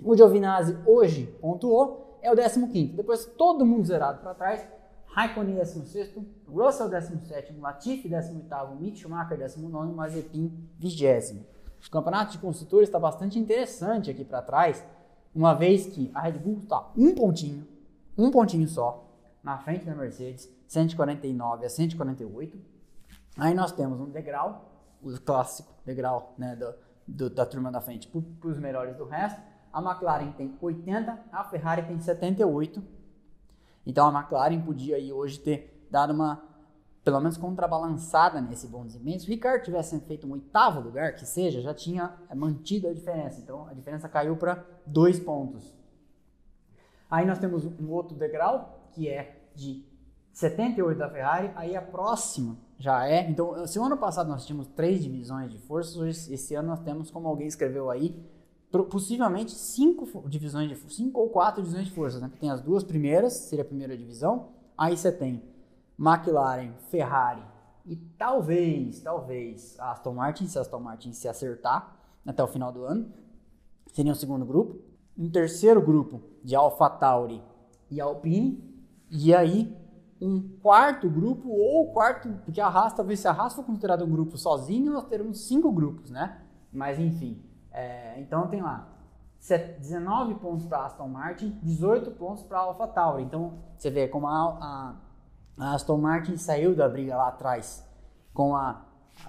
[0.01, 4.65] O Giovinazzi hoje pontuou, é o 15 Depois todo mundo zerado para trás.
[5.07, 6.15] Raikkonen 16
[6.47, 11.45] Russell 17 Latifi 18 Mick Schumacher 19 Mazepin 20
[11.85, 14.81] O campeonato de construtores está bastante interessante aqui para trás,
[15.33, 17.67] uma vez que a Red Bull está um pontinho,
[18.17, 19.05] um pontinho só,
[19.43, 22.74] na frente da Mercedes, 149 a 148.
[23.37, 24.71] Aí nós temos um degrau,
[25.01, 26.73] o clássico degrau né, do,
[27.07, 29.41] do, da turma da frente para os melhores do resto.
[29.73, 32.81] A McLaren tem 80, a Ferrari tem 78.
[33.85, 36.41] Então a McLaren podia aí hoje ter dado uma,
[37.03, 39.19] pelo menos, contrabalançada nesse bom desempenho.
[39.19, 43.41] Se o Ricardo tivesse feito um oitavo lugar, que seja, já tinha mantido a diferença.
[43.41, 45.75] Então a diferença caiu para dois pontos.
[47.11, 49.85] Aí nós temos um outro degrau, que é de
[50.31, 51.51] 78 da Ferrari.
[51.55, 53.29] Aí a próxima já é.
[53.29, 56.79] Então, se o ano passado nós tínhamos três divisões de forças, hoje, esse ano nós
[56.79, 58.15] temos, como alguém escreveu aí,
[58.89, 62.21] possivelmente cinco divisões de cinco ou quatro divisões de forças.
[62.21, 62.29] Né?
[62.39, 64.49] Tem as duas primeiras, seria a primeira divisão.
[64.77, 65.41] Aí você tem
[65.97, 67.41] McLaren, Ferrari
[67.85, 73.07] e talvez, talvez Aston Martin, se Aston Martin se acertar até o final do ano,
[73.93, 74.79] seria o segundo grupo.
[75.17, 77.41] Um terceiro grupo de AlphaTauri
[77.89, 78.61] e Alpine.
[79.09, 79.73] E aí
[80.25, 84.09] um quarto grupo ou quarto, porque a Haas, talvez se a Haas for considerada um
[84.09, 86.41] grupo sozinho, nós teremos cinco grupos, né?
[86.71, 88.87] Mas enfim, é, então tem lá
[89.79, 93.23] 19 pontos para Aston Martin, 18 pontos para AlphaTauri.
[93.23, 94.95] Então você vê como a, a,
[95.59, 97.87] a, Aston Martin saiu da briga lá atrás
[98.33, 98.81] com a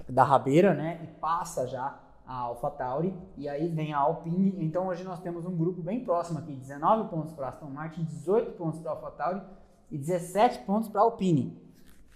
[0.09, 1.01] da rabeira, né?
[1.05, 4.65] E passa já a AlphaTauri e aí vem a Alpine.
[4.65, 8.53] Então hoje nós temos um grupo bem próximo aqui, 19 pontos para Aston Martin, 18
[8.53, 9.43] pontos para AlphaTauri
[9.91, 11.57] e 17 pontos para a Alpine.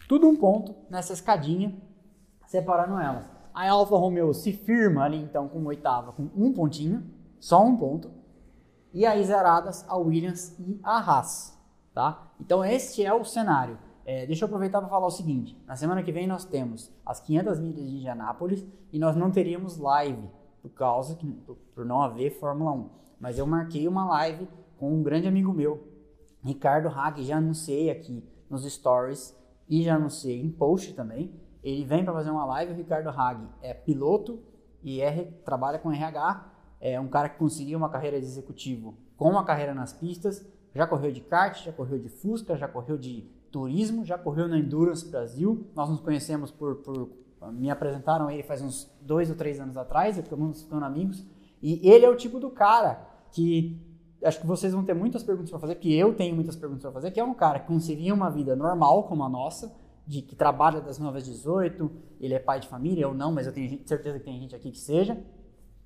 [0.09, 1.75] Tudo um ponto nessa escadinha,
[2.47, 3.31] separando elas.
[3.55, 7.05] A Alfa Romeo se firma ali então com oitava, com um pontinho,
[7.39, 8.11] só um ponto.
[8.93, 11.57] E aí zeradas a Williams e a Haas.
[11.95, 12.31] Tá?
[12.41, 13.79] Então este é o cenário.
[14.05, 17.21] É, deixa eu aproveitar para falar o seguinte: na semana que vem nós temos as
[17.21, 20.29] 500 milhas de Indianápolis e nós não teríamos live
[20.63, 21.27] por causa que,
[21.75, 22.91] por não haver Fórmula 1.
[23.21, 24.49] Mas eu marquei uma live
[24.79, 25.90] com um grande amigo meu,
[26.43, 29.37] Ricardo Hag, já anunciei aqui nos stories
[29.69, 31.33] e já anunciei em post também.
[31.63, 32.73] Ele vem para fazer uma live.
[32.73, 34.43] O Ricardo Hag é piloto
[34.83, 36.51] e é, trabalha com RH.
[36.81, 40.47] É um cara que conseguiu uma carreira de executivo com uma carreira nas pistas.
[40.75, 44.59] já correu de kart, já correu de Fusca, já correu de turismo, já correu na
[44.59, 45.67] Endurance Brasil.
[45.75, 47.11] Nós nos conhecemos por, por
[47.53, 51.25] me apresentaram ele faz uns dois ou três anos atrás, ficamos ficando amigos.
[51.63, 53.79] E ele é o tipo do cara que
[54.25, 56.93] acho que vocês vão ter muitas perguntas para fazer, que eu tenho muitas perguntas para
[56.93, 59.75] fazer, que é um cara que conseguia uma vida normal como a nossa,
[60.07, 61.91] de que trabalha das 9 às 18,
[62.21, 64.71] ele é pai de família, ou não, mas eu tenho certeza que tem gente aqui
[64.71, 65.23] que seja.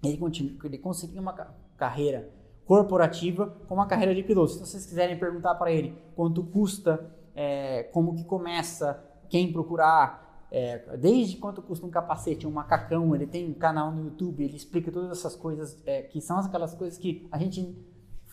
[0.02, 1.32] Ele, continua, ele conseguiu uma
[1.76, 2.30] carreira
[2.64, 4.52] corporativa com uma carreira de piloto.
[4.52, 10.96] Se vocês quiserem perguntar para ele quanto custa, é, como que começa, quem procurar, é,
[10.96, 14.90] desde quanto custa um capacete, um macacão, ele tem um canal no YouTube, ele explica
[14.90, 17.76] todas essas coisas, é, que são aquelas coisas que a gente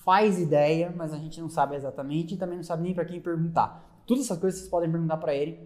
[0.04, 3.22] faz ideia, mas a gente não sabe exatamente e também não sabe nem para quem
[3.22, 4.02] perguntar.
[4.06, 5.60] Todas essas coisas vocês podem perguntar para ele.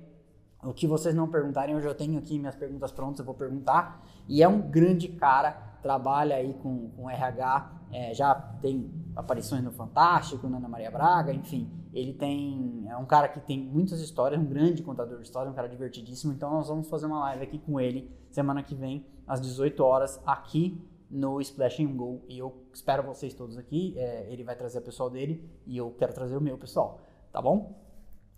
[0.64, 4.04] O que vocês não perguntarem, hoje eu tenho aqui minhas perguntas prontas, eu vou perguntar.
[4.28, 9.72] E é um grande cara, trabalha aí com, com RH, é, já tem aparições no
[9.72, 11.70] Fantástico, na Ana Maria Braga, enfim.
[11.94, 12.86] Ele tem.
[12.90, 16.34] É um cara que tem muitas histórias, um grande contador de histórias, um cara divertidíssimo.
[16.34, 20.22] Então nós vamos fazer uma live aqui com ele semana que vem, às 18 horas,
[20.26, 22.24] aqui no Splash and Go.
[22.28, 23.94] E eu espero vocês todos aqui.
[23.98, 27.02] É, ele vai trazer o pessoal dele e eu quero trazer o meu pessoal,
[27.32, 27.82] tá bom?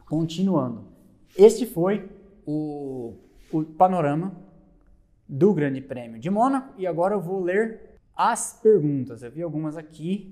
[0.06, 0.86] Continuando.
[1.38, 2.10] Este foi
[2.46, 3.14] o,
[3.52, 4.36] o panorama
[5.28, 9.22] do Grande Prêmio de Mônaco e agora eu vou ler as perguntas.
[9.22, 10.32] Eu vi algumas aqui